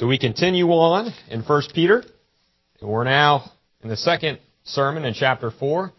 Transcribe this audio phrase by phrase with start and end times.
[0.00, 2.02] So we continue on in 1 Peter,
[2.80, 5.92] we're now in the second sermon in chapter 4,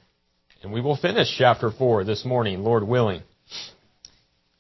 [0.64, 3.22] and we will finish chapter 4 this morning, Lord willing.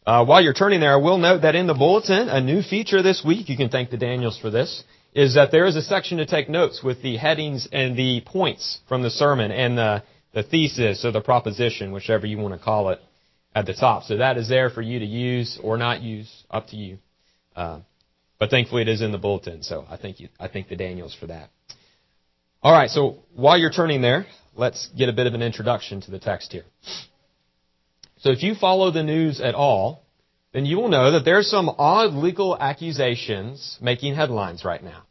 [0.05, 3.01] Uh, while you're turning there, I will note that in the bulletin, a new feature
[3.01, 4.83] this week, you can thank the Daniels for this,
[5.15, 8.77] is that there is a section to take notes with the headings and the points
[8.87, 10.03] from the sermon and the,
[10.35, 12.99] the thesis or the proposition, whichever you want to call it,
[13.55, 14.03] at the top.
[14.03, 16.99] So that is there for you to use or not use, up to you.
[17.55, 17.79] Uh,
[18.41, 20.27] but thankfully, it is in the bulletin, so I thank you.
[20.39, 21.51] I thank the Daniels for that.
[22.63, 26.09] All right, so while you're turning there, let's get a bit of an introduction to
[26.09, 26.63] the text here.
[28.17, 30.03] So if you follow the news at all,
[30.53, 35.03] then you will know that there are some odd legal accusations making headlines right now.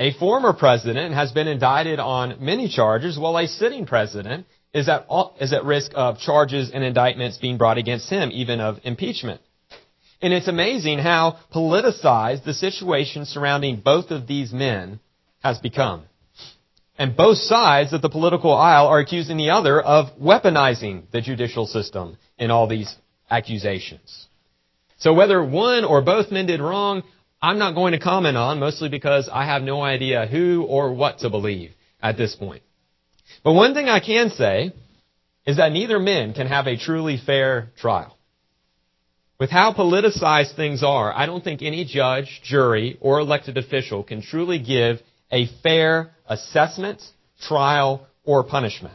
[0.00, 5.06] A former president has been indicted on many charges, while a sitting president is at,
[5.40, 9.40] is at risk of charges and indictments being brought against him, even of impeachment.
[10.22, 15.00] And it's amazing how politicized the situation surrounding both of these men
[15.42, 16.02] has become.
[16.98, 21.66] And both sides of the political aisle are accusing the other of weaponizing the judicial
[21.66, 22.94] system in all these
[23.30, 24.26] accusations.
[24.98, 27.02] So whether one or both men did wrong,
[27.40, 31.20] I'm not going to comment on, mostly because I have no idea who or what
[31.20, 31.70] to believe
[32.02, 32.62] at this point.
[33.42, 34.74] But one thing I can say
[35.46, 38.18] is that neither men can have a truly fair trial.
[39.40, 44.20] With how politicized things are, I don't think any judge, jury, or elected official can
[44.20, 45.00] truly give
[45.32, 47.02] a fair assessment,
[47.40, 48.92] trial, or punishment.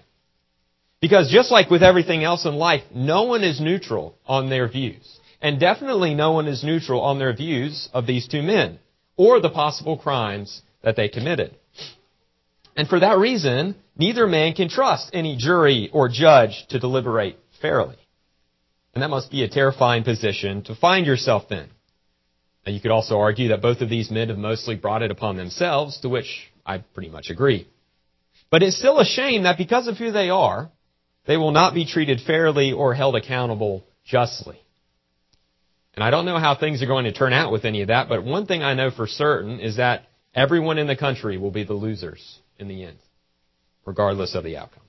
[1.01, 5.19] Because just like with everything else in life, no one is neutral on their views.
[5.41, 8.77] And definitely no one is neutral on their views of these two men,
[9.17, 11.55] or the possible crimes that they committed.
[12.75, 17.97] And for that reason, neither man can trust any jury or judge to deliberate fairly.
[18.95, 21.67] And that must be a terrifying position to find yourself in.
[22.65, 25.35] Now, you could also argue that both of these men have mostly brought it upon
[25.35, 27.67] themselves, to which I pretty much agree.
[28.49, 30.71] But it's still a shame that because of who they are,
[31.27, 34.59] they will not be treated fairly or held accountable justly.
[35.93, 38.07] And I don't know how things are going to turn out with any of that,
[38.07, 40.03] but one thing I know for certain is that
[40.33, 42.97] everyone in the country will be the losers in the end,
[43.85, 44.84] regardless of the outcome.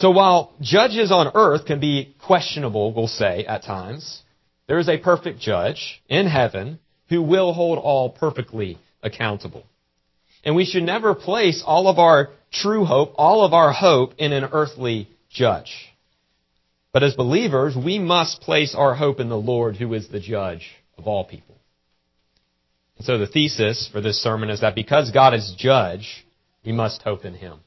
[0.00, 4.22] So while judges on earth can be questionable, we'll say, at times,
[4.66, 6.78] there is a perfect judge in heaven
[7.10, 9.64] who will hold all perfectly accountable.
[10.42, 14.32] And we should never place all of our true hope, all of our hope in
[14.32, 15.70] an earthly judge.
[16.94, 20.66] But as believers, we must place our hope in the Lord who is the judge
[20.96, 21.56] of all people.
[22.96, 26.24] And so the thesis for this sermon is that because God is judge,
[26.64, 27.60] we must hope in him.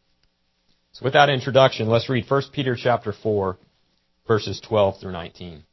[0.94, 3.58] So with that introduction, let's read 1 Peter chapter 4,
[4.28, 5.64] verses 12 through 19.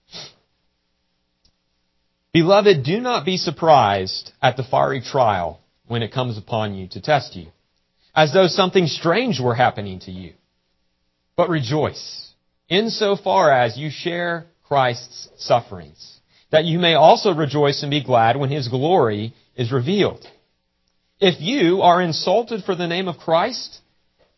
[2.32, 7.02] Beloved, do not be surprised at the fiery trial when it comes upon you to
[7.02, 7.48] test you,
[8.14, 10.32] as though something strange were happening to you.
[11.36, 12.32] But rejoice,
[12.70, 16.20] insofar as you share Christ's sufferings,
[16.50, 20.26] that you may also rejoice and be glad when his glory is revealed.
[21.18, 23.80] If you are insulted for the name of Christ,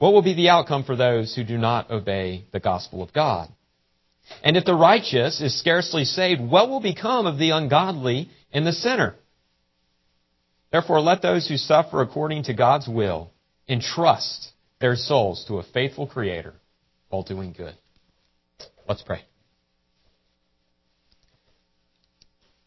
[0.00, 3.50] what will be the outcome for those who do not obey the gospel of God?
[4.42, 8.72] And if the righteous is scarcely saved, what will become of the ungodly and the
[8.72, 9.14] sinner?
[10.72, 13.30] Therefore, let those who suffer according to God's will
[13.68, 16.54] entrust their souls to a faithful Creator
[17.10, 17.74] while doing good.
[18.88, 19.20] Let's pray.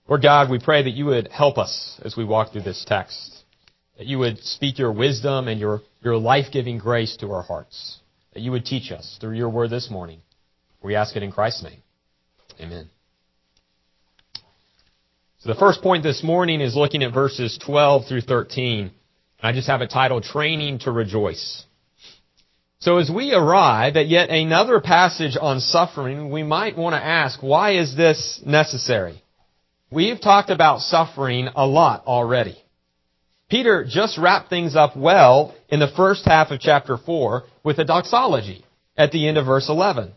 [0.07, 3.43] Lord God, we pray that you would help us as we walk through this text
[3.97, 7.99] that you would speak your wisdom and your, your life-giving grace to our hearts,
[8.33, 10.21] that you would teach us through your word this morning.
[10.81, 11.81] We ask it in Christ's name.
[12.59, 12.89] Amen.
[15.39, 18.91] So the first point this morning is looking at verses 12 through 13.
[19.41, 21.65] I just have a title, Training to Rejoice.
[22.79, 27.41] So as we arrive at yet another passage on suffering, we might want to ask,
[27.41, 29.21] why is this necessary?
[29.91, 32.57] We've talked about suffering a lot already.
[33.53, 37.85] Peter just wrapped things up well in the first half of chapter 4 with a
[37.85, 38.65] doxology
[38.97, 40.11] at the end of verse 11.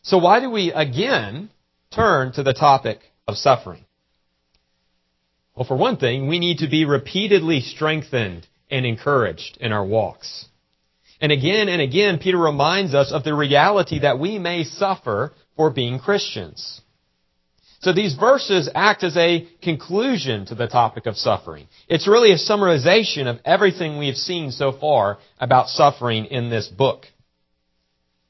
[0.00, 1.50] So why do we again
[1.94, 3.84] turn to the topic of suffering?
[5.54, 10.46] Well, for one thing, we need to be repeatedly strengthened and encouraged in our walks.
[11.20, 15.68] And again and again, Peter reminds us of the reality that we may suffer for
[15.68, 16.80] being Christians.
[17.80, 21.66] So these verses act as a conclusion to the topic of suffering.
[21.88, 26.68] It's really a summarization of everything we have seen so far about suffering in this
[26.68, 27.06] book.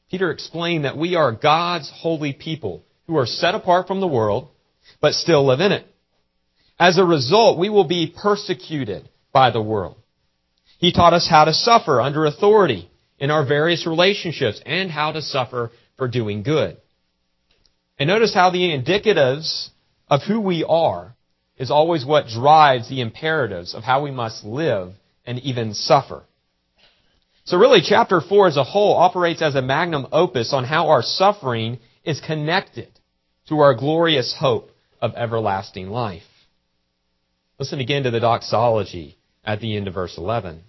[0.09, 4.49] Peter explained that we are God's holy people who are set apart from the world,
[5.01, 5.85] but still live in it.
[6.79, 9.97] As a result, we will be persecuted by the world.
[10.79, 12.89] He taught us how to suffer under authority
[13.19, 16.79] in our various relationships and how to suffer for doing good.
[18.01, 19.69] And notice how the indicatives
[20.09, 21.15] of who we are
[21.59, 24.95] is always what drives the imperatives of how we must live
[25.27, 26.25] and even suffer.
[27.45, 31.03] So really, chapter 4 as a whole operates as a magnum opus on how our
[31.03, 32.89] suffering is connected
[33.51, 34.71] to our glorious hope
[35.03, 36.23] of everlasting life.
[37.59, 40.63] Listen again to the doxology at the end of verse 11.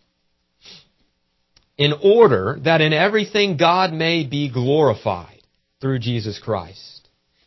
[1.77, 5.41] In order that in everything God may be glorified
[5.79, 7.00] through Jesus Christ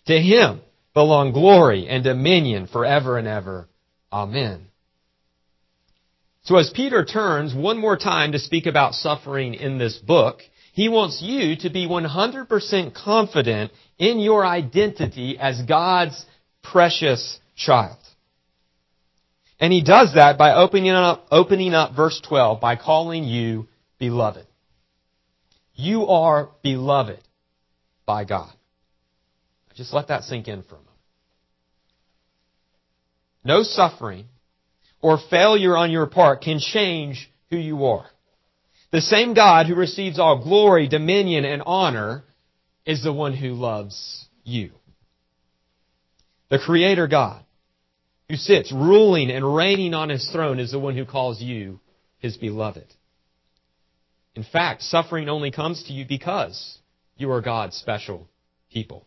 [0.06, 0.60] to him
[0.92, 3.68] belong glory and dominion forever and ever.
[4.12, 4.66] Amen.
[6.44, 10.40] So as Peter turns one more time to speak about suffering in this book,
[10.72, 16.24] he wants you to be 100% confident in your identity as God's
[16.62, 17.96] precious child.
[19.58, 23.66] And he does that by opening up, opening up verse 12 by calling you
[23.98, 24.46] beloved.
[25.74, 27.20] You are beloved
[28.04, 28.52] by God.
[29.74, 30.90] Just let that sink in for a moment.
[33.44, 34.26] No suffering
[35.00, 38.06] or failure on your part can change who you are.
[38.90, 42.24] The same God who receives all glory, dominion, and honor
[42.86, 44.70] is the one who loves you.
[46.48, 47.44] The Creator God
[48.28, 51.80] who sits ruling and reigning on his throne is the one who calls you
[52.18, 52.86] his beloved.
[54.34, 56.78] In fact, suffering only comes to you because
[57.16, 58.28] you are God's special
[58.72, 59.06] people.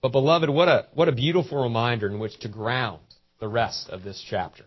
[0.00, 3.00] But beloved, what a, what a beautiful reminder in which to ground
[3.40, 4.64] the rest of this chapter.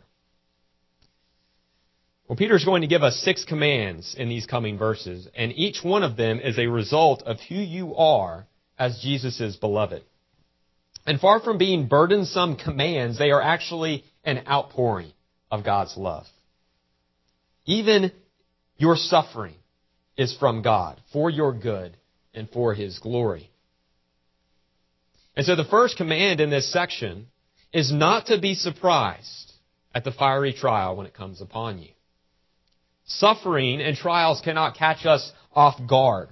[2.27, 6.03] Well, Peter's going to give us six commands in these coming verses, and each one
[6.03, 8.47] of them is a result of who you are
[8.79, 10.03] as Jesus' beloved.
[11.05, 15.11] And far from being burdensome commands, they are actually an outpouring
[15.49, 16.25] of God's love.
[17.65, 18.11] Even
[18.77, 19.55] your suffering
[20.15, 21.97] is from God for your good
[22.33, 23.50] and for His glory.
[25.35, 27.27] And so the first command in this section
[27.73, 29.53] is not to be surprised
[29.93, 31.89] at the fiery trial when it comes upon you.
[33.05, 36.29] Suffering and trials cannot catch us off guard.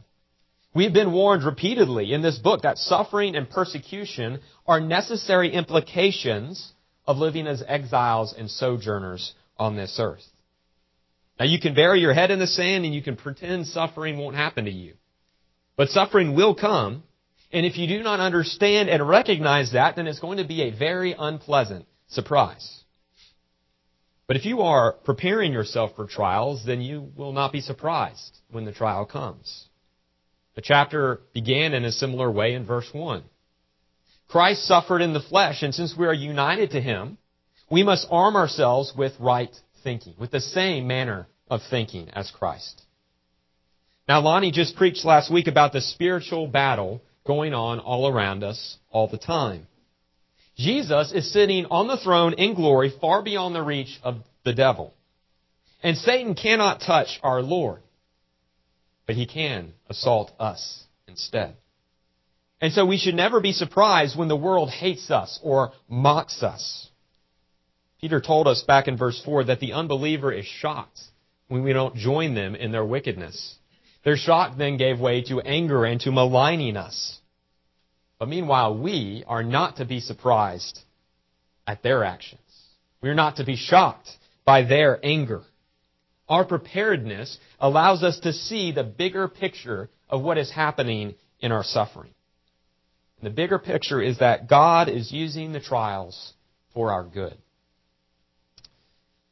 [0.74, 6.72] We've been warned repeatedly in this book that suffering and persecution are necessary implications
[7.08, 10.26] of living as exiles and sojourners on this earth.
[11.40, 14.36] Now you can bury your head in the sand and you can pretend suffering won't
[14.36, 14.94] happen to you.
[15.76, 17.04] But suffering will come
[17.52, 20.72] and if you do not understand and recognize that, then it's going to be a
[20.72, 22.84] very unpleasant surprise.
[24.28, 28.66] But if you are preparing yourself for trials, then you will not be surprised when
[28.66, 29.68] the trial comes.
[30.54, 33.24] The chapter began in a similar way in verse 1.
[34.28, 37.18] Christ suffered in the flesh, and since we are united to him,
[37.72, 42.84] we must arm ourselves with right thinking, with the same manner of thinking as Christ.
[44.08, 48.78] Now, Lonnie just preached last week about the spiritual battle going on all around us
[48.90, 49.68] all the time.
[50.56, 54.94] Jesus is sitting on the throne in glory far beyond the reach of the devil.
[55.82, 57.82] And Satan cannot touch our Lord,
[59.08, 61.56] but he can assault us instead.
[62.62, 66.90] And so we should never be surprised when the world hates us or mocks us.
[68.02, 71.00] Peter told us back in verse 4 that the unbeliever is shocked
[71.48, 73.56] when we don't join them in their wickedness.
[74.04, 77.20] Their shock then gave way to anger and to maligning us.
[78.18, 80.80] But meanwhile, we are not to be surprised
[81.66, 82.42] at their actions.
[83.02, 84.10] We are not to be shocked
[84.46, 85.42] by their anger.
[86.28, 91.64] Our preparedness allows us to see the bigger picture of what is happening in our
[91.64, 92.14] suffering.
[93.20, 96.34] And the bigger picture is that God is using the trials
[96.74, 97.38] for our good.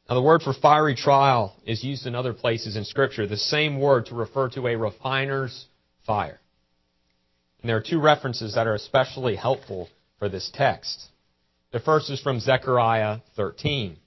[0.08, 3.78] Now, the word for fiery trial is used in other places in Scripture, the same
[3.78, 5.66] word to refer to a refiner's
[6.06, 6.40] fire.
[7.60, 11.08] And there are two references that are especially helpful for this text.
[11.72, 13.98] The first is from Zechariah 13.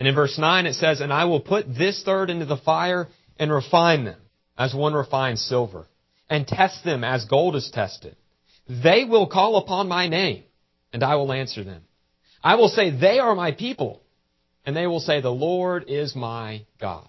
[0.00, 3.06] And in verse 9 it says, And I will put this third into the fire
[3.38, 4.20] and refine them
[4.58, 5.86] as one refines silver,
[6.28, 8.16] and test them as gold is tested.
[8.68, 10.42] They will call upon my name,
[10.92, 11.82] and I will answer them.
[12.42, 14.00] I will say, They are my people
[14.66, 17.08] and they will say, The Lord is my God.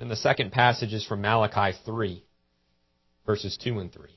[0.00, 2.24] And the second passage is from Malachi 3,
[3.26, 4.08] verses 2 and 3.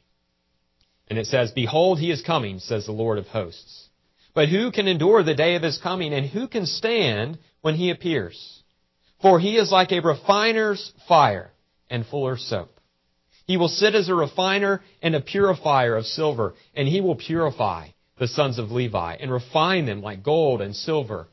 [1.09, 3.89] And it says, Behold, he is coming, says the Lord of hosts.
[4.33, 7.91] But who can endure the day of his coming, and who can stand when he
[7.91, 8.63] appears?
[9.21, 11.51] For he is like a refiner's fire
[11.89, 12.79] and fuller's soap.
[13.45, 17.89] He will sit as a refiner and a purifier of silver, and he will purify
[18.17, 21.27] the sons of Levi and refine them like gold and silver.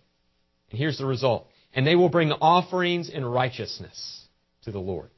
[0.71, 1.49] And here's the result.
[1.75, 4.27] And they will bring offerings in righteousness
[4.63, 5.11] to the Lord.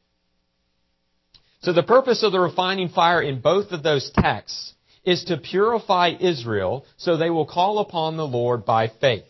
[1.62, 6.12] So the purpose of the refining fire in both of those texts is to purify
[6.21, 9.25] Israel so they will call upon the Lord by faith.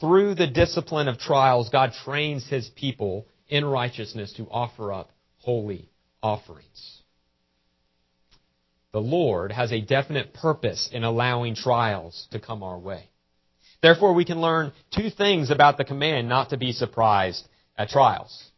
[0.00, 5.88] Through the discipline of trials, God trains His people in righteousness to offer up holy
[6.22, 7.00] offerings.
[8.92, 13.10] The Lord has a definite purpose in allowing trials to come our way.
[13.82, 18.50] Therefore, we can learn two things about the command not to be surprised at trials.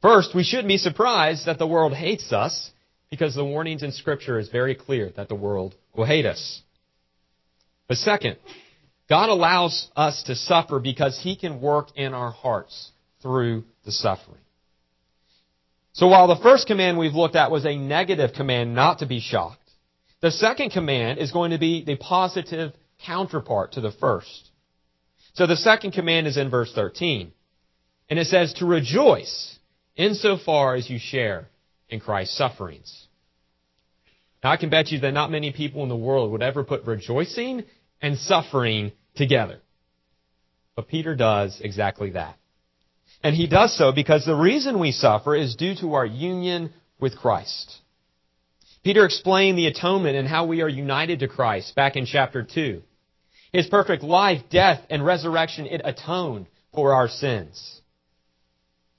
[0.00, 2.70] First, we shouldn't be surprised that the world hates us
[3.10, 6.62] because the warnings in Scripture is very clear that the world will hate us.
[7.86, 8.36] But second,
[9.08, 14.40] God allows us to suffer because He can work in our hearts through the suffering.
[15.92, 19.20] So while the first command we've looked at was a negative command not to be
[19.20, 19.58] shocked,
[20.20, 22.72] the second command is going to be the positive
[23.06, 24.50] counterpart to the first.
[25.34, 27.32] So the second command is in verse 13.
[28.10, 29.58] And it says to rejoice
[29.96, 31.48] insofar as you share
[31.88, 33.06] in Christ's sufferings.
[34.42, 36.84] Now I can bet you that not many people in the world would ever put
[36.84, 37.64] rejoicing
[38.00, 39.60] and suffering together.
[40.74, 42.36] But Peter does exactly that.
[43.22, 47.16] And he does so because the reason we suffer is due to our union with
[47.16, 47.78] Christ.
[48.82, 52.82] Peter explained the atonement and how we are united to Christ back in chapter 2.
[53.52, 57.80] His perfect life, death, and resurrection, it atoned for our sins.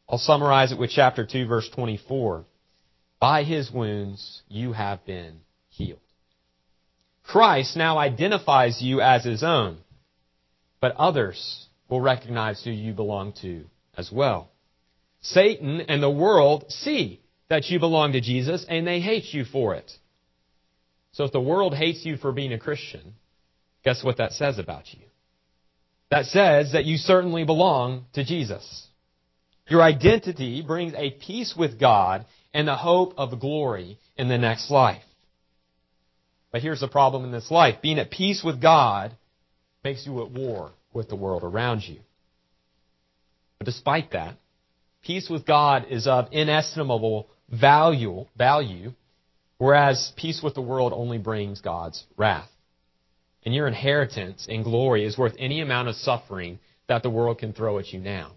[0.07, 2.45] I'll summarize it with chapter 2, verse 24.
[3.19, 5.99] By his wounds you have been healed.
[7.23, 9.77] Christ now identifies you as his own,
[10.81, 13.63] but others will recognize who you belong to
[13.97, 14.51] as well.
[15.21, 19.73] Satan and the world see that you belong to Jesus and they hate you for
[19.75, 19.89] it.
[21.13, 23.13] So if the world hates you for being a Christian,
[23.83, 25.01] guess what that says about you?
[26.09, 28.87] That says that you certainly belong to Jesus.
[29.67, 34.69] Your identity brings a peace with God and the hope of glory in the next
[34.69, 35.01] life.
[36.51, 37.81] But here's the problem in this life.
[37.81, 39.15] Being at peace with God
[39.83, 41.99] makes you at war with the world around you.
[43.57, 44.35] But despite that,
[45.03, 48.93] peace with God is of inestimable value, value,
[49.57, 52.49] whereas peace with the world only brings God's wrath.
[53.45, 57.53] And your inheritance and glory is worth any amount of suffering that the world can
[57.53, 58.31] throw at you now.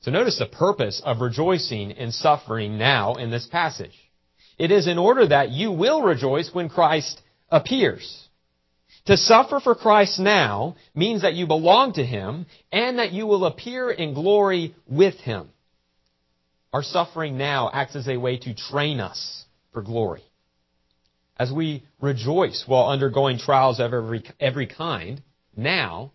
[0.00, 3.94] So notice the purpose of rejoicing in suffering now in this passage.
[4.58, 8.28] It is in order that you will rejoice when Christ appears.
[9.06, 13.44] To suffer for Christ now means that you belong to Him and that you will
[13.44, 15.48] appear in glory with Him.
[16.72, 20.22] Our suffering now acts as a way to train us for glory.
[21.40, 23.92] As we rejoice while undergoing trials of
[24.40, 25.22] every, kind,
[25.56, 26.12] now,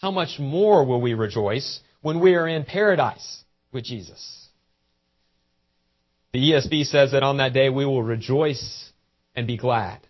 [0.00, 4.48] how much more will we rejoice when we are in paradise with Jesus?
[6.32, 8.92] The ESV says that on that day we will rejoice
[9.36, 10.00] and be glad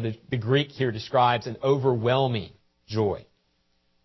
[0.00, 2.50] the Greek here describes an overwhelming
[2.86, 3.24] joy.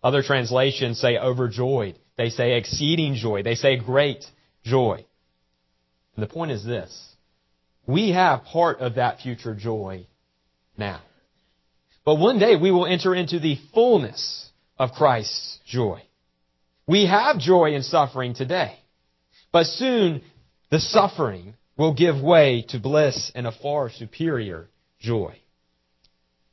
[0.02, 1.98] Other translations say overjoyed.
[2.16, 3.42] They say exceeding joy.
[3.42, 4.24] They say great
[4.64, 5.04] joy.
[6.16, 7.09] And the point is this.
[7.86, 10.06] We have part of that future joy
[10.76, 11.00] now.
[12.04, 16.02] But one day we will enter into the fullness of Christ's joy.
[16.86, 18.78] We have joy in suffering today.
[19.52, 20.22] But soon
[20.70, 24.68] the suffering will give way to bliss and a far superior
[25.00, 25.36] joy.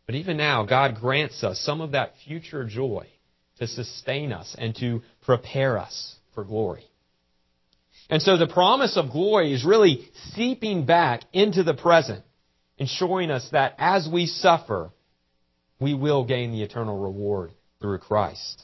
[0.06, 3.08] But even now, God grants us some of that future joy
[3.60, 6.87] to sustain us and to prepare us for glory.
[8.10, 12.24] And so the promise of glory is really seeping back into the present
[12.80, 14.92] and showing us that as we suffer,
[15.80, 18.64] we will gain the eternal reward through Christ.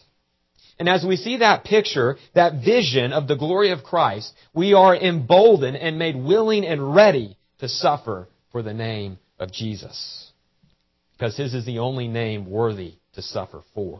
[0.79, 4.95] And as we see that picture, that vision of the glory of Christ, we are
[4.95, 10.31] emboldened and made willing and ready to suffer for the name of Jesus
[11.13, 13.99] because his is the only name worthy to suffer for.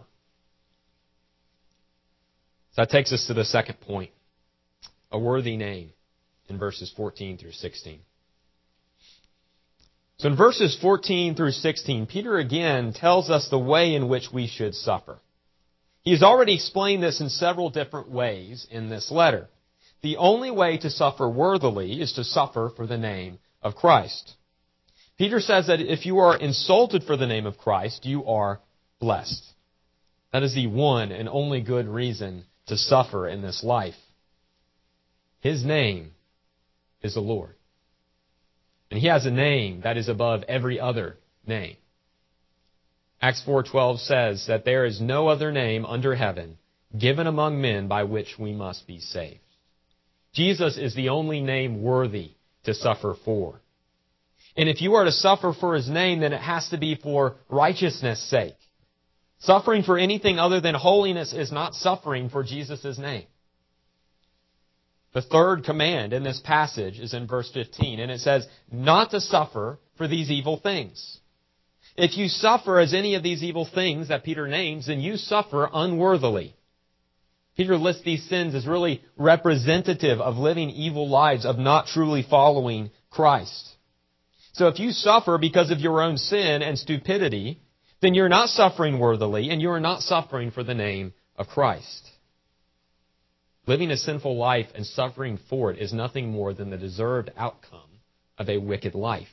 [2.71, 4.09] So that takes us to the second point
[5.13, 5.91] a worthy name
[6.49, 7.99] in verses 14 through 16.
[10.17, 14.47] So in verses 14 through 16, Peter again tells us the way in which we
[14.47, 15.19] should suffer.
[16.01, 19.47] He's already explained this in several different ways in this letter.
[20.01, 24.33] The only way to suffer worthily is to suffer for the name of Christ.
[25.17, 28.59] Peter says that if you are insulted for the name of Christ, you are
[28.99, 29.43] blessed.
[30.33, 33.95] That is the one and only good reason to suffer in this life.
[35.43, 36.11] His name
[37.01, 37.55] is the Lord.
[38.89, 41.75] And he has a name that is above every other name.
[43.21, 46.57] Acts 4:12 says that there is no other name under heaven
[46.97, 49.41] given among men by which we must be saved.
[50.31, 52.31] Jesus is the only name worthy
[52.63, 53.59] to suffer for.
[54.55, 57.35] And if you are to suffer for his name, then it has to be for
[57.49, 58.55] righteousness' sake.
[59.39, 63.27] Suffering for anything other than holiness is not suffering for Jesus' name.
[65.13, 69.21] The third command in this passage is in verse 15, and it says, not to
[69.21, 71.19] suffer for these evil things.
[71.95, 75.69] If you suffer as any of these evil things that Peter names, then you suffer
[75.71, 76.55] unworthily.
[77.55, 82.89] Peter lists these sins as really representative of living evil lives, of not truly following
[83.11, 83.69] Christ.
[84.53, 87.59] So if you suffer because of your own sin and stupidity,
[88.01, 92.09] then you're not suffering worthily and you are not suffering for the name of Christ.
[93.65, 97.79] Living a sinful life and suffering for it is nothing more than the deserved outcome
[98.37, 99.27] of a wicked life.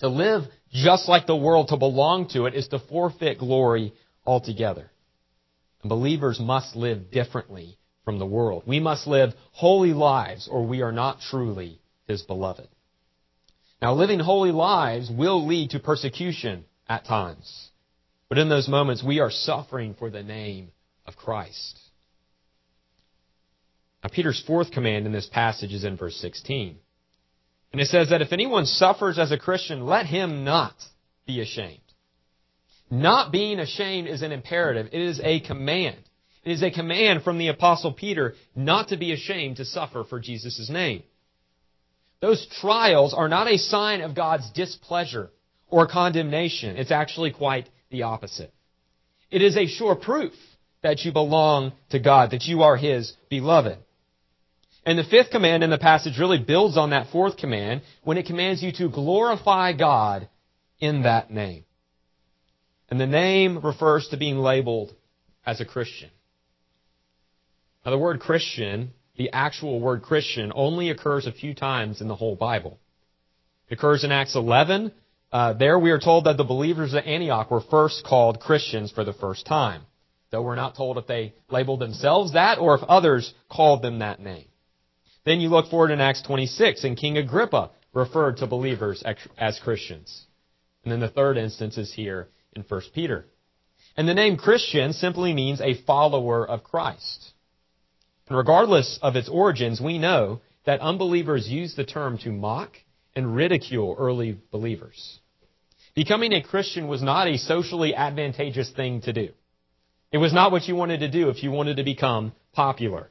[0.00, 3.92] To live just like the world, to belong to it, is to forfeit glory
[4.26, 4.90] altogether.
[5.82, 8.64] And believers must live differently from the world.
[8.66, 12.68] We must live holy lives or we are not truly His beloved.
[13.80, 17.70] Now, living holy lives will lead to persecution at times.
[18.28, 20.70] But in those moments, we are suffering for the name
[21.06, 21.78] of Christ.
[24.02, 26.76] Now, Peter's fourth command in this passage is in verse 16.
[27.72, 30.74] And it says that if anyone suffers as a Christian, let him not
[31.26, 31.78] be ashamed.
[32.90, 34.88] Not being ashamed is an imperative.
[34.92, 35.96] It is a command.
[36.44, 40.20] It is a command from the apostle Peter not to be ashamed to suffer for
[40.20, 41.02] Jesus' name.
[42.20, 45.30] Those trials are not a sign of God's displeasure
[45.68, 46.76] or condemnation.
[46.76, 48.52] It's actually quite the opposite.
[49.30, 50.34] It is a sure proof
[50.82, 53.78] that you belong to God, that you are His beloved.
[54.84, 58.26] And the fifth command in the passage really builds on that fourth command when it
[58.26, 60.28] commands you to glorify God
[60.80, 61.64] in that name.
[62.90, 64.92] And the name refers to being labeled
[65.46, 66.10] as a Christian.
[67.84, 72.16] Now the word Christian, the actual word Christian, only occurs a few times in the
[72.16, 72.78] whole Bible.
[73.68, 74.92] It occurs in Acts 11.
[75.32, 79.04] Uh, there we are told that the believers at Antioch were first called Christians for
[79.04, 79.82] the first time.
[80.30, 84.20] Though we're not told if they labeled themselves that or if others called them that
[84.20, 84.46] name.
[85.24, 89.02] Then you look forward in Acts 26, and King Agrippa referred to believers
[89.38, 90.26] as Christians.
[90.82, 93.26] And then the third instance is here in 1 Peter.
[93.96, 97.32] And the name Christian simply means a follower of Christ.
[98.28, 102.72] And regardless of its origins, we know that unbelievers use the term to mock
[103.14, 105.20] and ridicule early believers.
[105.94, 109.28] Becoming a Christian was not a socially advantageous thing to do.
[110.10, 113.10] It was not what you wanted to do if you wanted to become popular.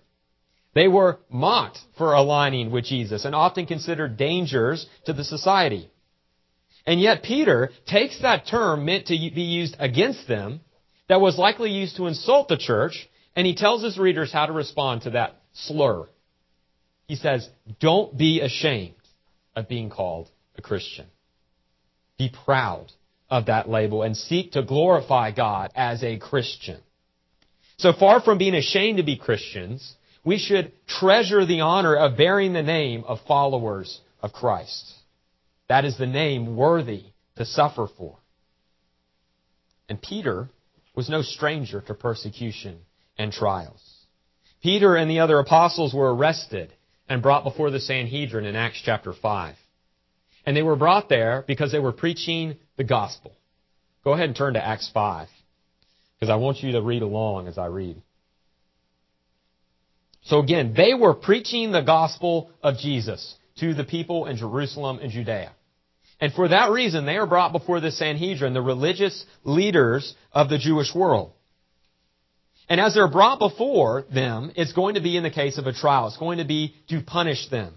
[0.73, 5.89] They were mocked for aligning with Jesus and often considered dangers to the society.
[6.85, 10.61] And yet Peter takes that term meant to be used against them
[11.09, 14.53] that was likely used to insult the church and he tells his readers how to
[14.53, 16.07] respond to that slur.
[17.07, 17.47] He says,
[17.79, 18.95] don't be ashamed
[19.55, 21.05] of being called a Christian.
[22.17, 22.91] Be proud
[23.29, 26.79] of that label and seek to glorify God as a Christian.
[27.77, 32.53] So far from being ashamed to be Christians, we should treasure the honor of bearing
[32.53, 34.93] the name of followers of Christ.
[35.67, 37.03] That is the name worthy
[37.37, 38.17] to suffer for.
[39.89, 40.49] And Peter
[40.95, 42.79] was no stranger to persecution
[43.17, 43.81] and trials.
[44.61, 46.71] Peter and the other apostles were arrested
[47.09, 49.55] and brought before the Sanhedrin in Acts chapter 5.
[50.45, 53.33] And they were brought there because they were preaching the gospel.
[54.03, 55.27] Go ahead and turn to Acts 5
[56.19, 58.01] because I want you to read along as I read.
[60.23, 65.11] So again, they were preaching the gospel of Jesus to the people in Jerusalem and
[65.11, 65.51] Judea.
[66.19, 70.59] And for that reason, they are brought before the Sanhedrin, the religious leaders of the
[70.59, 71.33] Jewish world.
[72.69, 75.73] And as they're brought before them, it's going to be in the case of a
[75.73, 76.07] trial.
[76.07, 77.73] It's going to be to punish them.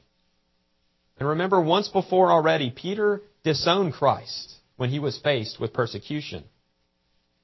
[1.19, 6.45] And remember, once before already, Peter disowned Christ when he was faced with persecution.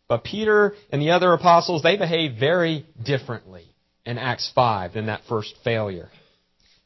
[0.07, 3.71] But Peter and the other apostles, they behaved very differently
[4.05, 6.09] in Acts 5 in that first failure.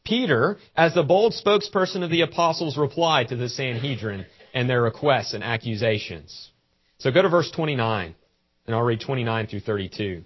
[0.05, 5.33] Peter, as the bold spokesperson of the apostles, replied to the Sanhedrin and their requests
[5.33, 6.51] and accusations.
[6.99, 8.15] So go to verse 29.
[8.67, 10.25] And I'll read 29 through 32.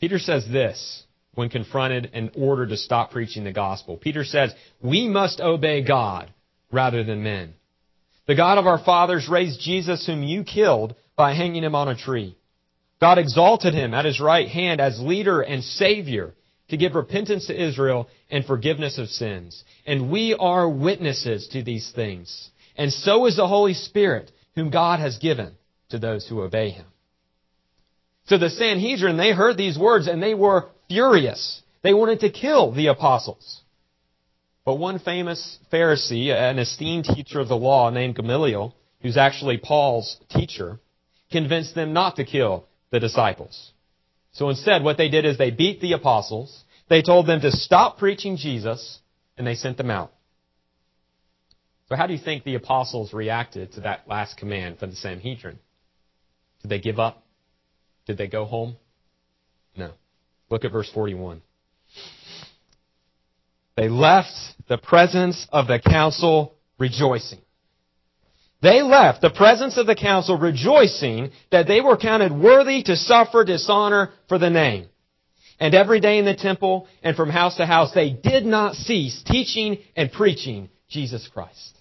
[0.00, 1.04] Peter says this
[1.34, 3.96] when confronted and ordered to stop preaching the gospel.
[3.96, 6.32] Peter says, We must obey God
[6.72, 7.54] rather than men.
[8.26, 11.96] The God of our fathers raised Jesus, whom you killed by hanging him on a
[11.96, 12.36] tree.
[13.00, 16.34] God exalted him at his right hand as leader and savior
[16.68, 19.64] to give repentance to Israel and forgiveness of sins.
[19.86, 22.50] And we are witnesses to these things.
[22.76, 25.54] And so is the Holy Spirit, whom God has given
[25.88, 26.86] to those who obey him.
[28.26, 31.62] So the Sanhedrin, they heard these words and they were furious.
[31.82, 33.62] They wanted to kill the apostles.
[34.64, 40.18] But one famous Pharisee, an esteemed teacher of the law named Gamaliel, who's actually Paul's
[40.28, 40.78] teacher,
[41.32, 43.72] convinced them not to kill the disciples.
[44.32, 47.98] So instead, what they did is they beat the apostles, they told them to stop
[47.98, 49.00] preaching Jesus,
[49.36, 50.12] and they sent them out.
[51.88, 55.58] So how do you think the apostles reacted to that last command from the Sanhedrin?
[56.62, 57.24] Did they give up?
[58.06, 58.76] Did they go home?
[59.76, 59.92] No.
[60.50, 61.42] Look at verse 41.
[63.76, 64.32] They left
[64.68, 67.40] the presence of the council rejoicing.
[68.62, 73.44] They left the presence of the council rejoicing that they were counted worthy to suffer
[73.44, 74.86] dishonor for the name.
[75.58, 79.22] And every day in the temple and from house to house, they did not cease
[79.22, 81.76] teaching and preaching Jesus Christ.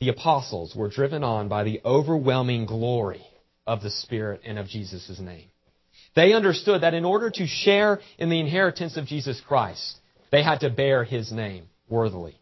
[0.00, 3.22] The apostles were driven on by the overwhelming glory
[3.66, 5.48] of the Spirit and of Jesus' name.
[6.14, 9.96] They understood that in order to share in the inheritance of Jesus Christ,
[10.30, 12.38] they had to bear His name worthily.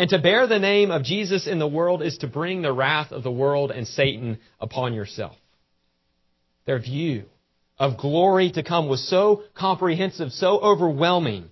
[0.00, 3.12] And to bear the name of Jesus in the world is to bring the wrath
[3.12, 5.36] of the world and Satan upon yourself.
[6.64, 7.24] Their view
[7.78, 11.50] of glory to come was so comprehensive, so overwhelming,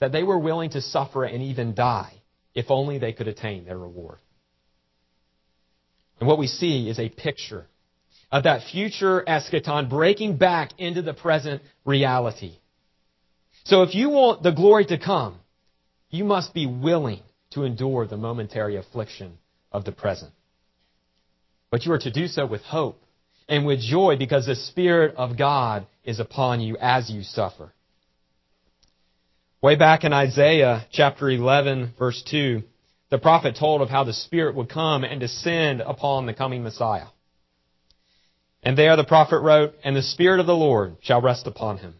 [0.00, 2.12] that they were willing to suffer and even die
[2.56, 4.18] if only they could attain their reward.
[6.18, 7.68] And what we see is a picture
[8.32, 12.56] of that future eschaton breaking back into the present reality.
[13.62, 15.38] So if you want the glory to come,
[16.10, 19.38] you must be willing to endure the momentary affliction
[19.72, 20.32] of the present.
[21.70, 23.02] But you are to do so with hope
[23.48, 27.72] and with joy because the Spirit of God is upon you as you suffer.
[29.62, 32.62] Way back in Isaiah chapter 11 verse 2,
[33.10, 37.08] the prophet told of how the Spirit would come and descend upon the coming Messiah.
[38.62, 41.94] And there the prophet wrote, And the Spirit of the Lord shall rest upon him.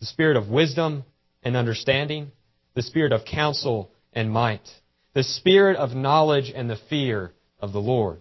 [0.00, 1.04] The Spirit of wisdom
[1.42, 2.30] and understanding,
[2.74, 4.68] the Spirit of counsel and might,
[5.14, 8.18] the Spirit of knowledge and the fear of the Lord.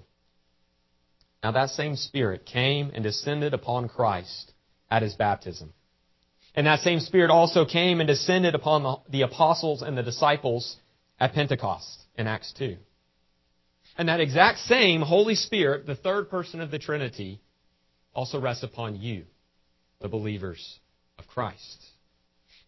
[1.44, 4.54] Now that same Spirit came and descended upon Christ
[4.92, 5.74] at his baptism.
[6.54, 10.78] And that same Spirit also came and descended upon the, the apostles and the disciples
[11.20, 12.78] at Pentecost in Acts 2.
[13.98, 17.42] And that exact same Holy Spirit, the third person of the Trinity,
[18.14, 19.24] also rests upon you,
[20.00, 20.80] the believers
[21.18, 21.88] of Christ.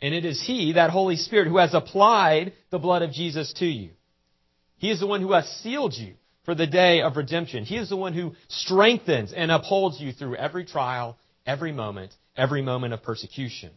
[0.01, 3.65] And it is He, that Holy Spirit, who has applied the blood of Jesus to
[3.65, 3.91] you.
[4.77, 6.13] He is the one who has sealed you
[6.45, 7.65] for the day of redemption.
[7.65, 12.61] He is the one who strengthens and upholds you through every trial, every moment, every
[12.61, 13.71] moment of persecution.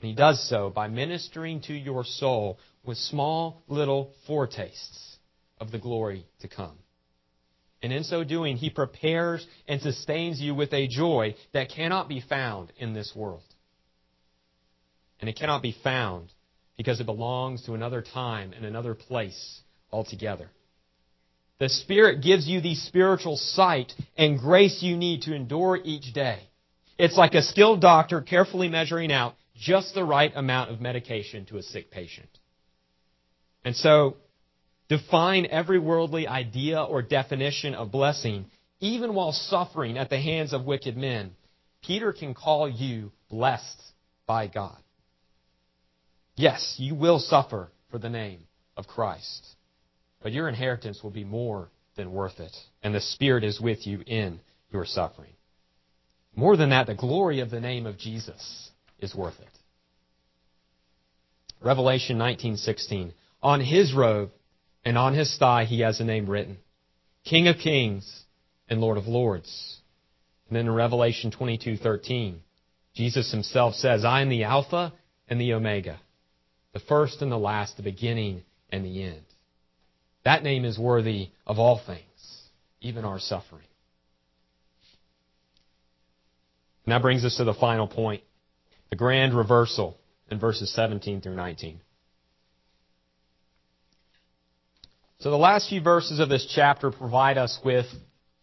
[0.00, 5.16] And He does so by ministering to your soul with small little foretastes
[5.60, 6.76] of the glory to come.
[7.82, 12.20] And in so doing, He prepares and sustains you with a joy that cannot be
[12.20, 13.42] found in this world.
[15.20, 16.32] And it cannot be found
[16.76, 20.50] because it belongs to another time and another place altogether.
[21.58, 26.38] The Spirit gives you the spiritual sight and grace you need to endure each day.
[26.98, 31.58] It's like a skilled doctor carefully measuring out just the right amount of medication to
[31.58, 32.28] a sick patient.
[33.64, 34.16] And so,
[34.88, 38.46] define every worldly idea or definition of blessing,
[38.80, 41.32] even while suffering at the hands of wicked men.
[41.82, 43.82] Peter can call you blessed
[44.26, 44.78] by God.
[46.38, 48.44] Yes, you will suffer for the name
[48.76, 49.44] of Christ,
[50.22, 54.02] but your inheritance will be more than worth it, and the Spirit is with you
[54.06, 54.38] in
[54.72, 55.32] your suffering.
[56.36, 58.70] More than that, the glory of the name of Jesus
[59.00, 59.48] is worth it.
[61.60, 63.14] Revelation 19:16.
[63.42, 64.30] On his robe
[64.84, 66.58] and on his thigh he has a name written,
[67.24, 68.24] King of Kings
[68.68, 69.80] and Lord of Lords.
[70.48, 72.42] And then in Revelation 22:13,
[72.94, 74.92] Jesus himself says, "I am the Alpha
[75.28, 75.98] and the Omega,
[76.78, 79.24] the first and the last, the beginning and the end.
[80.24, 82.42] That name is worthy of all things,
[82.80, 83.64] even our suffering.
[86.84, 88.22] And that brings us to the final point
[88.90, 89.98] the grand reversal
[90.30, 91.80] in verses 17 through 19.
[95.18, 97.86] So the last few verses of this chapter provide us with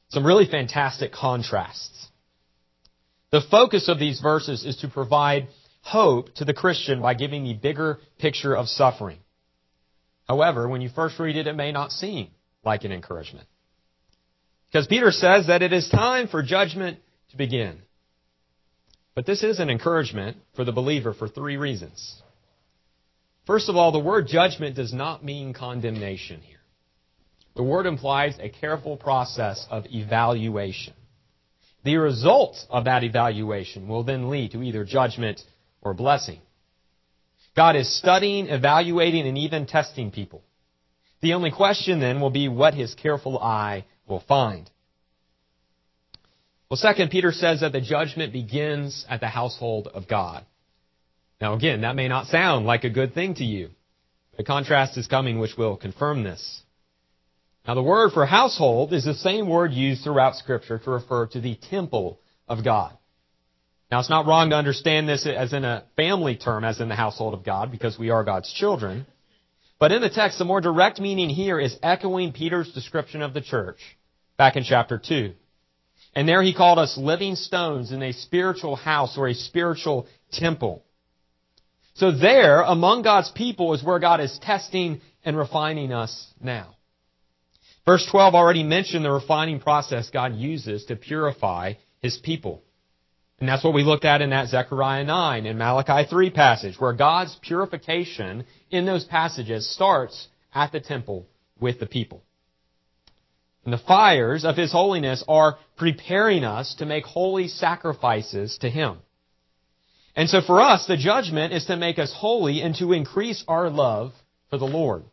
[0.10, 2.08] some really fantastic contrasts.
[3.32, 5.48] The focus of these verses is to provide
[5.86, 9.20] hope to the Christian by giving the bigger picture of suffering.
[10.28, 12.30] However, when you first read it, it may not seem
[12.64, 13.48] like an encouragement.
[14.68, 16.98] Because Peter says that it is time for judgment
[17.30, 17.78] to begin.
[19.14, 22.20] But this is an encouragement for the believer for three reasons.
[23.46, 26.58] First of all, the word judgment does not mean condemnation here.
[27.56, 30.94] The word implies a careful process of evaluation.
[31.84, 35.42] The result of that evaluation will then lead to either judgment
[35.86, 36.40] or blessing.
[37.56, 40.44] God is studying, evaluating, and even testing people.
[41.22, 44.70] The only question then will be what his careful eye will find.
[46.70, 50.44] Well, second, Peter says that the judgment begins at the household of God.
[51.40, 53.70] Now again, that may not sound like a good thing to you.
[54.38, 56.62] The contrast is coming which will confirm this.
[57.68, 61.40] Now the word for household is the same word used throughout scripture to refer to
[61.40, 62.98] the temple of God.
[63.96, 66.96] Now it's not wrong to understand this as in a family term, as in the
[66.96, 69.06] household of God, because we are God's children.
[69.80, 73.40] But in the text, the more direct meaning here is echoing Peter's description of the
[73.40, 73.78] church
[74.36, 75.32] back in chapter 2.
[76.14, 80.84] And there he called us living stones in a spiritual house or a spiritual temple.
[81.94, 86.76] So there, among God's people, is where God is testing and refining us now.
[87.86, 92.62] Verse 12 already mentioned the refining process God uses to purify His people.
[93.40, 96.94] And that's what we looked at in that Zechariah 9 and Malachi 3 passage, where
[96.94, 101.28] God's purification in those passages starts at the temple
[101.60, 102.24] with the people.
[103.66, 109.00] And the fires of His holiness are preparing us to make holy sacrifices to Him.
[110.16, 113.70] And so for us, the judgment is to make us holy and to increase our
[113.70, 114.14] love
[114.50, 115.04] for the Lord.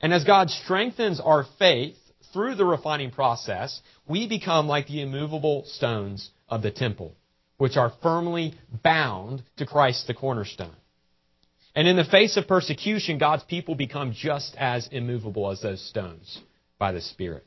[0.00, 1.96] And as God strengthens our faith
[2.32, 7.14] through the refining process, we become like the immovable stones of the temple,
[7.60, 10.74] which are firmly bound to Christ the cornerstone.
[11.74, 16.40] And in the face of persecution, God's people become just as immovable as those stones
[16.78, 17.46] by the Spirit.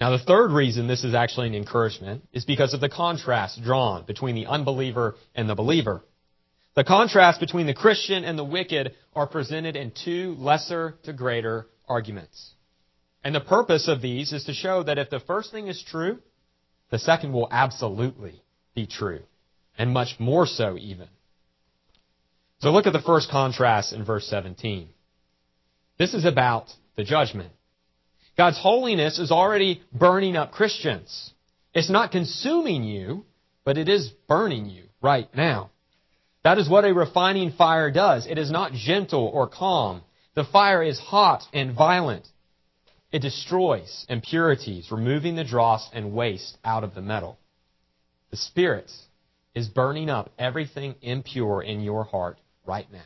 [0.00, 4.04] Now, the third reason this is actually an encouragement is because of the contrast drawn
[4.04, 6.04] between the unbeliever and the believer.
[6.76, 11.66] The contrast between the Christian and the wicked are presented in two lesser to greater
[11.88, 12.54] arguments.
[13.24, 16.20] And the purpose of these is to show that if the first thing is true,
[16.92, 18.40] the second will absolutely
[18.74, 19.22] be true.
[19.78, 21.08] And much more so even.
[22.60, 24.88] So look at the first contrast in verse 17.
[25.98, 27.50] This is about the judgment.
[28.36, 31.32] God's holiness is already burning up Christians.
[31.72, 33.24] It's not consuming you,
[33.64, 35.70] but it is burning you right now.
[36.44, 38.26] That is what a refining fire does.
[38.26, 40.02] It is not gentle or calm.
[40.34, 42.28] The fire is hot and violent.
[43.12, 47.38] It destroys impurities, removing the dross and waste out of the metal.
[48.30, 48.90] The Spirit
[49.54, 53.04] is burning up everything impure in your heart right now.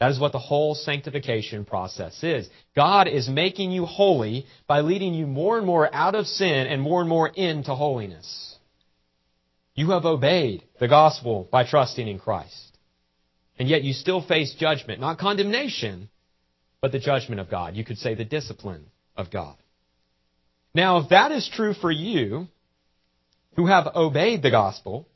[0.00, 2.48] That is what the whole sanctification process is.
[2.74, 6.82] God is making you holy by leading you more and more out of sin and
[6.82, 8.56] more and more into holiness.
[9.74, 12.78] You have obeyed the gospel by trusting in Christ.
[13.58, 16.08] And yet you still face judgment, not condemnation,
[16.80, 17.74] but the judgment of God.
[17.74, 18.86] You could say the discipline
[19.16, 19.56] of God.
[20.74, 22.48] Now, if that is true for you,
[23.56, 25.08] who have obeyed the gospel,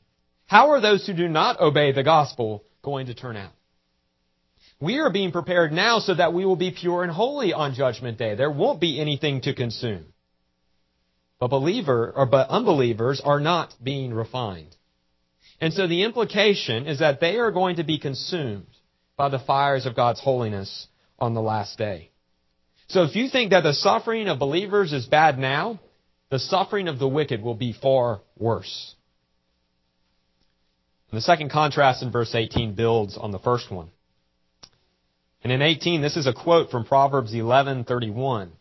[0.45, 3.53] how are those who do not obey the gospel going to turn out?
[4.81, 8.17] We are being prepared now so that we will be pure and holy on judgment
[8.17, 8.35] day.
[8.35, 10.05] There won't be anything to consume.
[11.39, 14.75] But believer or but unbelievers are not being refined.
[15.61, 18.67] And so the implication is that they are going to be consumed
[19.15, 20.87] by the fires of God's holiness
[21.23, 22.09] on the last day.
[22.87, 25.79] So if you think that the suffering of believers is bad now,
[26.29, 28.95] the suffering of the wicked will be far worse.
[31.09, 33.89] And the second contrast in verse 18 builds on the first one.
[35.43, 38.51] And in 18, this is a quote from Proverbs 11:31.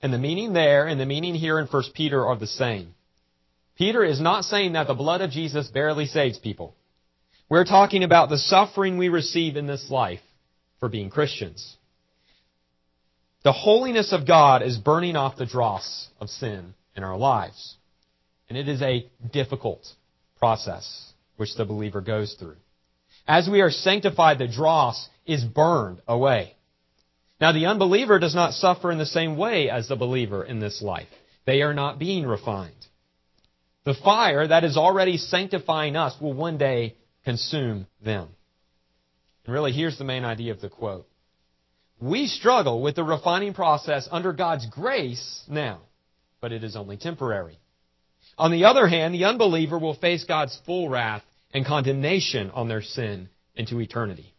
[0.00, 2.94] And the meaning there and the meaning here in 1 Peter are the same.
[3.76, 6.74] Peter is not saying that the blood of Jesus barely saves people.
[7.48, 10.24] We're talking about the suffering we receive in this life
[10.80, 11.76] for being Christians.
[13.44, 17.76] The holiness of God is burning off the dross of sin in our lives.
[18.48, 19.86] And it is a difficult
[20.38, 22.56] process which the believer goes through.
[23.26, 26.54] As we are sanctified, the dross is burned away.
[27.40, 30.80] Now, the unbeliever does not suffer in the same way as the believer in this
[30.80, 31.08] life.
[31.44, 32.74] They are not being refined.
[33.84, 38.28] The fire that is already sanctifying us will one day consume them.
[39.44, 41.08] And really, here's the main idea of the quote.
[42.02, 45.82] We struggle with the refining process under God's grace now,
[46.40, 47.60] but it is only temporary.
[48.36, 51.22] On the other hand, the unbeliever will face God's full wrath
[51.54, 54.34] and condemnation on their sin into eternity.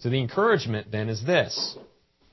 [0.00, 1.76] So the encouragement then is this.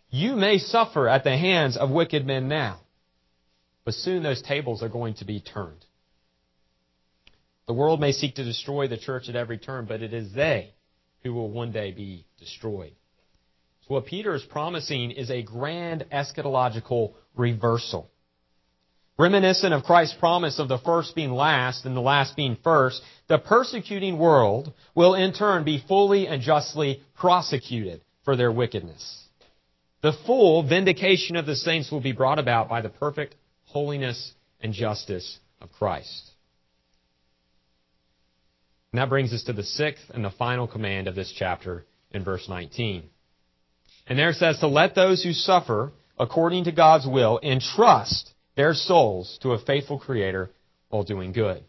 [0.09, 2.79] You may suffer at the hands of wicked men now,
[3.83, 5.85] but soon those tables are going to be turned.
[7.67, 10.73] The world may seek to destroy the church at every turn, but it is they
[11.21, 12.95] who will one day be destroyed.
[13.87, 18.09] What Peter is promising is a grand eschatological reversal.
[19.17, 23.37] Reminiscent of Christ's promise of the first being last and the last being first, the
[23.37, 29.23] persecuting world will in turn be fully and justly prosecuted for their wickedness.
[30.01, 34.73] The full vindication of the saints will be brought about by the perfect holiness and
[34.73, 36.31] justice of Christ.
[38.91, 42.23] And that brings us to the sixth and the final command of this chapter in
[42.23, 43.09] verse 19.
[44.07, 48.73] And there it says to let those who suffer according to God's will entrust their
[48.73, 50.49] souls to a faithful Creator
[50.89, 51.63] while doing good.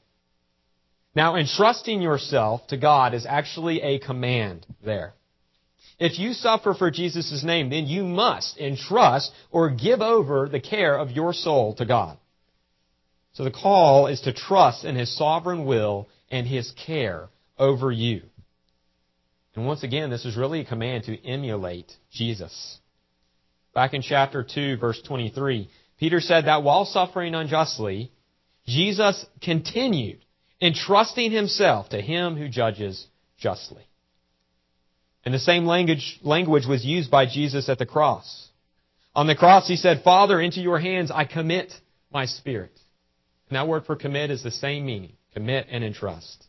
[1.15, 5.15] Now, entrusting yourself to God is actually a command there.
[5.99, 10.97] If you suffer for Jesus' name, then you must entrust or give over the care
[10.97, 12.19] of your soul to God.
[13.33, 18.23] So the call is to trust in His sovereign will and His care over you.
[19.57, 22.79] And once again, this is really a command to emulate Jesus.
[23.75, 28.13] Back in chapter 2, verse 23, Peter said that while suffering unjustly,
[28.67, 30.19] Jesus continued
[30.61, 33.07] entrusting himself to him who judges
[33.39, 33.87] justly.
[35.25, 38.49] And the same language, language was used by Jesus at the cross.
[39.15, 41.73] On the cross, he said, Father, into your hands I commit
[42.13, 42.79] my spirit.
[43.49, 46.46] And that word for commit is the same meaning commit and entrust.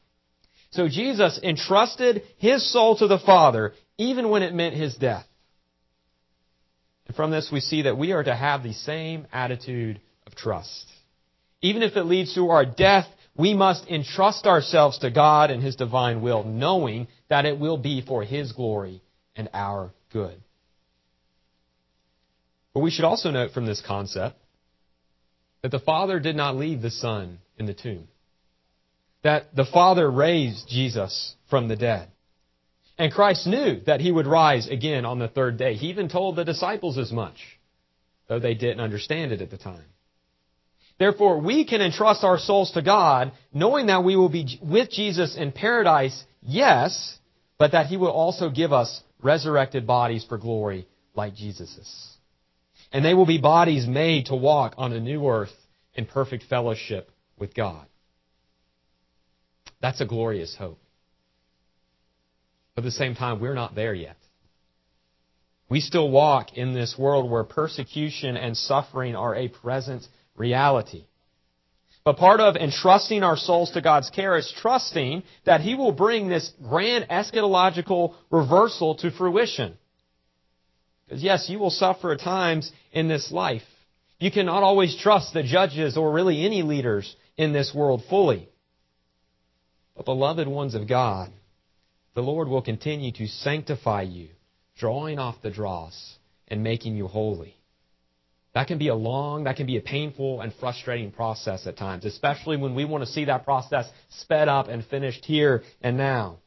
[0.72, 5.26] So Jesus entrusted his soul to the Father even when it meant his death.
[7.08, 10.86] And from this we see that we are to have the same attitude of trust.
[11.62, 15.76] Even if it leads to our death, we must entrust ourselves to God and His
[15.76, 19.02] divine will, knowing that it will be for His glory
[19.36, 20.42] and our good.
[22.74, 24.38] But we should also note from this concept
[25.62, 28.08] that the Father did not leave the Son in the tomb.
[29.28, 32.08] That the Father raised Jesus from the dead.
[32.98, 35.74] And Christ knew that he would rise again on the third day.
[35.74, 37.36] He even told the disciples as much,
[38.30, 39.84] though they didn't understand it at the time.
[40.98, 45.36] Therefore, we can entrust our souls to God, knowing that we will be with Jesus
[45.36, 47.20] in paradise, yes,
[47.58, 52.18] but that he will also give us resurrected bodies for glory like Jesus's.
[52.94, 55.58] And they will be bodies made to walk on a new earth
[55.96, 57.88] in perfect fellowship with God.
[59.82, 60.80] That's a glorious hope.
[62.76, 64.18] But at the same time, we're not there yet.
[65.70, 71.06] We still walk in this world where persecution and suffering are a present reality.
[72.06, 76.30] But part of entrusting our souls to God's care is trusting that He will bring
[76.30, 79.78] this grand eschatological reversal to fruition.
[81.06, 83.64] Because yes, you will suffer at times in this life.
[84.20, 88.48] You cannot always trust the judges or really any leaders in this world fully.
[89.98, 91.32] But beloved ones of God,
[92.14, 94.30] the Lord will continue to sanctify you,
[94.78, 97.56] drawing off the dross and making you holy.
[98.54, 102.06] That can be a long, that can be a painful and frustrating process at times,
[102.06, 106.38] especially when we want to see that process sped up and finished here and now.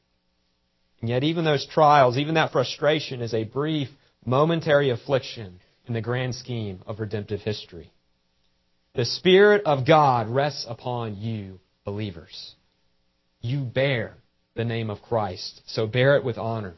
[1.01, 3.89] And yet, even those trials, even that frustration is a brief,
[4.25, 7.93] momentary affliction in the grand scheme of redemptive history.
[8.95, 12.55] The Spirit of God rests upon you, believers.
[13.41, 14.15] You bear
[14.55, 15.63] the name of Christ.
[15.67, 16.75] So bear it with honor.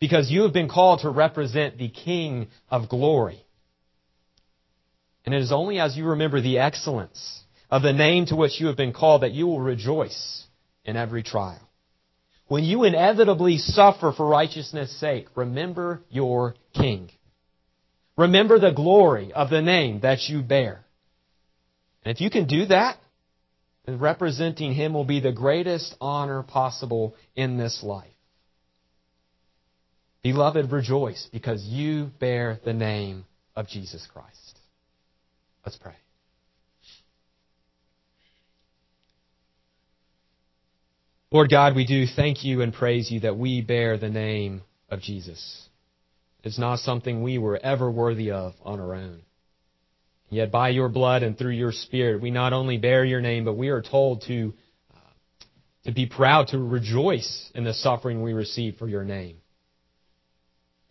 [0.00, 3.44] Because you have been called to represent the King of glory.
[5.24, 8.66] And it is only as you remember the excellence of the name to which you
[8.66, 10.44] have been called that you will rejoice
[10.84, 11.60] in every trial.
[12.46, 17.10] When you inevitably suffer for righteousness' sake, remember your King.
[18.16, 20.84] Remember the glory of the name that you bear.
[22.04, 22.98] And if you can do that,
[23.86, 28.08] and representing him will be the greatest honor possible in this life.
[30.22, 34.58] Beloved, rejoice because you bear the name of Jesus Christ.
[35.64, 35.94] Let's pray.
[41.30, 45.00] Lord God, we do thank you and praise you that we bear the name of
[45.00, 45.68] Jesus.
[46.42, 49.22] It's not something we were ever worthy of on our own.
[50.30, 53.54] Yet by your blood and through your spirit, we not only bear your name, but
[53.54, 54.54] we are told to,
[54.92, 54.98] uh,
[55.84, 59.36] to be proud, to rejoice in the suffering we receive for your name.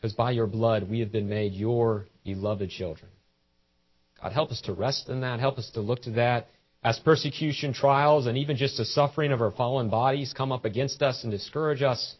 [0.04, 3.10] because by your blood we have been made your beloved children.
[4.22, 5.40] God, help us to rest in that.
[5.40, 6.48] Help us to look to that
[6.84, 11.02] as persecution, trials, and even just the suffering of our fallen bodies come up against
[11.02, 12.16] us and discourage us.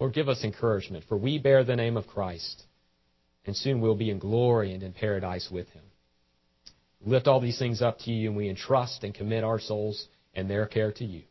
[0.00, 2.64] Lord, give us encouragement, for we bear the name of Christ,
[3.46, 5.84] and soon we'll be in glory and in paradise with him.
[7.06, 10.50] Lift all these things up to you, and we entrust and commit our souls and
[10.50, 11.22] their care to you.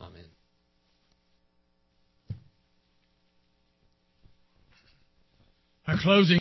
[0.00, 0.24] Amen.
[5.86, 6.38] Our closing